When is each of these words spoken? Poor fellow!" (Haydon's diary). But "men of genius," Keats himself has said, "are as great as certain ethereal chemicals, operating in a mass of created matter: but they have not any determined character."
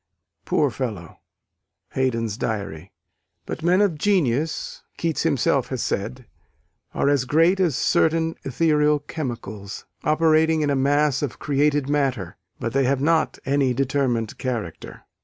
Poor 0.45 0.71
fellow!" 0.71 1.19
(Haydon's 1.91 2.35
diary). 2.35 2.91
But 3.45 3.61
"men 3.61 3.81
of 3.81 3.99
genius," 3.99 4.81
Keats 4.97 5.21
himself 5.21 5.67
has 5.67 5.83
said, 5.83 6.25
"are 6.95 7.07
as 7.07 7.25
great 7.25 7.59
as 7.59 7.75
certain 7.75 8.33
ethereal 8.43 8.97
chemicals, 8.97 9.85
operating 10.03 10.61
in 10.61 10.71
a 10.71 10.75
mass 10.75 11.21
of 11.21 11.37
created 11.37 11.87
matter: 11.87 12.35
but 12.59 12.73
they 12.73 12.85
have 12.85 12.99
not 12.99 13.37
any 13.45 13.75
determined 13.75 14.39
character." 14.39 15.03